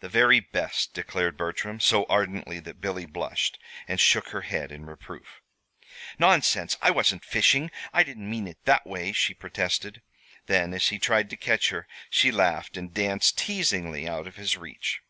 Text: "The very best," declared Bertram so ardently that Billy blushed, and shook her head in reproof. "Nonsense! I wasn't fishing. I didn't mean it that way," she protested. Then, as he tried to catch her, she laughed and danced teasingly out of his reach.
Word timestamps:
"The 0.00 0.08
very 0.08 0.40
best," 0.40 0.94
declared 0.94 1.36
Bertram 1.36 1.78
so 1.78 2.06
ardently 2.06 2.58
that 2.58 2.80
Billy 2.80 3.06
blushed, 3.06 3.56
and 3.86 4.00
shook 4.00 4.30
her 4.30 4.40
head 4.40 4.72
in 4.72 4.84
reproof. 4.84 5.42
"Nonsense! 6.18 6.76
I 6.82 6.90
wasn't 6.90 7.24
fishing. 7.24 7.70
I 7.92 8.02
didn't 8.02 8.28
mean 8.28 8.48
it 8.48 8.58
that 8.64 8.84
way," 8.84 9.12
she 9.12 9.32
protested. 9.32 10.02
Then, 10.46 10.74
as 10.74 10.88
he 10.88 10.98
tried 10.98 11.30
to 11.30 11.36
catch 11.36 11.68
her, 11.68 11.86
she 12.10 12.32
laughed 12.32 12.76
and 12.76 12.92
danced 12.92 13.38
teasingly 13.38 14.08
out 14.08 14.26
of 14.26 14.34
his 14.34 14.56
reach. 14.56 15.00